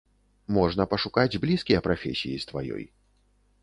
Можна 0.55 0.87
пашукаць 0.95 1.39
блізкія 1.45 1.85
прафесіі 1.91 2.43
з 2.45 2.53
тваёй. 2.53 2.85